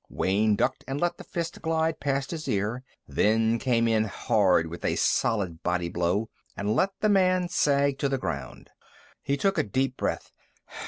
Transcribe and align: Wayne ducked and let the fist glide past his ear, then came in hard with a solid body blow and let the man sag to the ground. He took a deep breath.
Wayne 0.09 0.55
ducked 0.55 0.83
and 0.87 0.99
let 0.99 1.19
the 1.19 1.23
fist 1.23 1.61
glide 1.61 1.99
past 1.99 2.31
his 2.31 2.47
ear, 2.47 2.81
then 3.07 3.59
came 3.59 3.87
in 3.87 4.05
hard 4.05 4.65
with 4.65 4.83
a 4.83 4.95
solid 4.95 5.61
body 5.61 5.89
blow 5.89 6.27
and 6.57 6.75
let 6.75 6.93
the 7.01 7.07
man 7.09 7.47
sag 7.49 7.99
to 7.99 8.09
the 8.09 8.17
ground. 8.17 8.71
He 9.21 9.37
took 9.37 9.59
a 9.59 9.63
deep 9.63 9.97
breath. 9.97 10.31